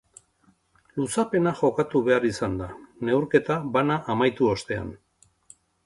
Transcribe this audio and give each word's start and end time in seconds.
Luzapena 1.01 1.53
jokatu 1.59 2.01
behar 2.09 2.27
izan 2.31 2.57
da, 2.63 2.71
neurketa 3.11 3.61
bana 3.79 4.03
amaitu 4.15 4.53
ostean. 4.57 4.93